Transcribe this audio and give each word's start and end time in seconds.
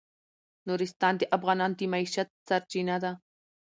نورستان 0.67 1.13
د 1.17 1.23
افغانانو 1.37 1.77
د 1.79 1.81
معیشت 1.93 2.29
سرچینه 2.47 2.95
ده. 3.03 3.11